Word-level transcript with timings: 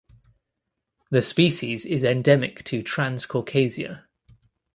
The 1.11 1.21
species 1.21 1.85
is 1.85 2.03
endemic 2.03 2.63
to 2.63 2.81
Transcaucasia. 2.81 4.05